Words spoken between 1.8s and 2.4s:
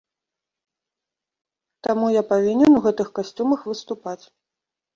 Таму я